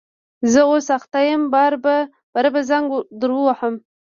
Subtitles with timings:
[0.51, 1.43] زه اوس اخته یم
[2.33, 2.87] باره به زنګ
[3.19, 3.73] در ووهم